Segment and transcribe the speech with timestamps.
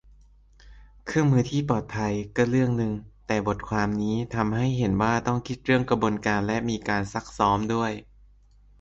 [1.05, 2.93] เครื่องมือที่ปลอดภัยก็เรื่องนึง
[3.27, 7.91] แต่บทความนี้ทำให้เห็นว่าต้องคิดเรื่องกระบวนการและมีการซักซ้อมด้วย